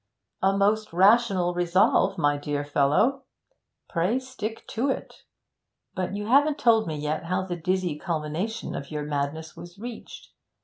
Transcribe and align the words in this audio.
'A 0.41 0.57
most 0.57 0.91
rational 0.93 1.53
resolve, 1.53 2.17
my 2.17 2.35
dear 2.35 2.65
fellow. 2.65 3.21
Pray 3.87 4.17
stick 4.17 4.65
to 4.65 4.89
it. 4.89 5.13
But 5.93 6.15
you 6.15 6.25
haven't 6.25 6.57
told 6.57 6.87
me 6.87 6.95
yet 6.97 7.25
how 7.25 7.43
the 7.45 7.55
dizzy 7.55 7.99
culmination 7.99 8.73
of 8.73 8.89
your 8.89 9.03
madness 9.03 9.55
was 9.55 9.77
reached. 9.77 10.31